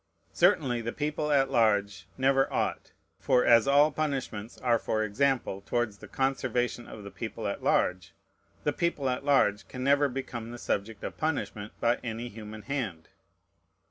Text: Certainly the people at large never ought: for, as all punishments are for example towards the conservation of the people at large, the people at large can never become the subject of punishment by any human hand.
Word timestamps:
Certainly 0.33 0.81
the 0.81 0.91
people 0.91 1.31
at 1.31 1.51
large 1.51 2.07
never 2.17 2.51
ought: 2.51 2.91
for, 3.19 3.45
as 3.45 3.67
all 3.67 3.91
punishments 3.91 4.57
are 4.57 4.79
for 4.79 5.03
example 5.03 5.61
towards 5.61 5.99
the 5.99 6.07
conservation 6.07 6.87
of 6.87 7.03
the 7.03 7.11
people 7.11 7.47
at 7.47 7.61
large, 7.63 8.15
the 8.63 8.73
people 8.73 9.11
at 9.11 9.23
large 9.23 9.67
can 9.67 9.83
never 9.83 10.09
become 10.09 10.49
the 10.49 10.57
subject 10.57 11.03
of 11.03 11.19
punishment 11.19 11.73
by 11.79 11.97
any 12.03 12.29
human 12.29 12.63
hand. 12.63 13.09